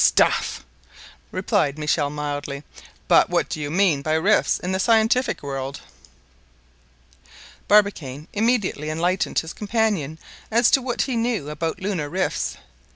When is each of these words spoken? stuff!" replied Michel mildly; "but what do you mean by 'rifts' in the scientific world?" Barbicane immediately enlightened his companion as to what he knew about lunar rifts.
stuff!" 0.03 0.65
replied 1.31 1.77
Michel 1.77 2.09
mildly; 2.09 2.63
"but 3.07 3.29
what 3.29 3.47
do 3.49 3.59
you 3.61 3.69
mean 3.69 4.01
by 4.01 4.15
'rifts' 4.15 4.57
in 4.57 4.71
the 4.71 4.79
scientific 4.79 5.43
world?" 5.43 5.79
Barbicane 7.67 8.27
immediately 8.33 8.89
enlightened 8.89 9.37
his 9.37 9.53
companion 9.53 10.17
as 10.49 10.71
to 10.71 10.81
what 10.81 11.03
he 11.03 11.15
knew 11.15 11.51
about 11.51 11.79
lunar 11.81 12.09
rifts. 12.09 12.57